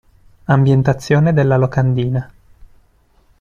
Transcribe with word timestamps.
Ambientazione 0.47 1.31
della 1.31 1.57
locandina. 1.57 2.27